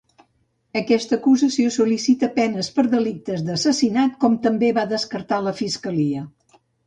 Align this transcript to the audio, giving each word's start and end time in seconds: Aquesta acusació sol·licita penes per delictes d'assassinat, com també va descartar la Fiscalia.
Aquesta 0.79 1.17
acusació 1.19 1.73
sol·licita 1.75 2.29
penes 2.39 2.71
per 2.79 2.85
delictes 2.95 3.45
d'assassinat, 3.49 4.17
com 4.25 4.39
també 4.49 4.71
va 4.81 4.87
descartar 4.95 5.39
la 5.49 5.55
Fiscalia. 5.61 6.25